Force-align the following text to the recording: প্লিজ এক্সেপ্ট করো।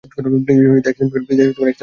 প্লিজ 0.45 0.59
এক্সেপ্ট 0.89 1.55
করো। 1.57 1.71